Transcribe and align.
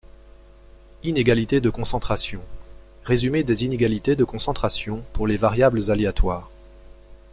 Inégalité 1.03 1.61
de 1.61 1.69
concentration- 1.69 2.41
résumé 3.03 3.43
des 3.43 3.65
inégalités 3.65 4.15
de 4.15 4.23
concentration 4.23 5.03
pour 5.13 5.27
les 5.27 5.37
variables 5.37 5.91
aléatoires. 5.91 6.49